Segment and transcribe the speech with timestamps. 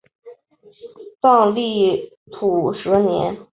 [1.21, 3.45] 藏历土蛇年。